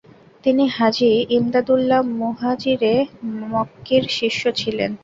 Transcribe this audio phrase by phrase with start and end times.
[0.43, 2.93] তিনি হাজী ইমদাদউল্লাহ মুহাজিরে
[3.51, 4.91] মক্কির শিষ্য ছিলেন।